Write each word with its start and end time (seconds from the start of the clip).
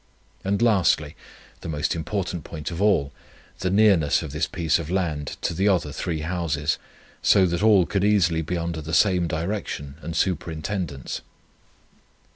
And 0.43 0.63
lastly, 0.63 1.15
the 1.59 1.69
most 1.69 1.93
important 1.95 2.43
point 2.43 2.71
of 2.71 2.81
all, 2.81 3.13
the 3.59 3.69
nearness 3.69 4.23
of 4.23 4.31
this 4.31 4.47
piece 4.47 4.79
of 4.79 4.89
land 4.89 5.37
to 5.43 5.53
the 5.53 5.67
other 5.67 5.91
three 5.91 6.21
houses, 6.21 6.79
so 7.21 7.45
that 7.45 7.61
all 7.61 7.85
could 7.85 8.03
easily 8.03 8.41
be 8.41 8.57
under 8.57 8.81
the 8.81 8.95
same 8.95 9.27
direction 9.27 9.93
and 10.01 10.15
superintendence. 10.15 11.21